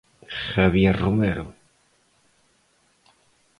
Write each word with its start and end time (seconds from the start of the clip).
Javier 0.53 0.95
Romero. 0.99 1.45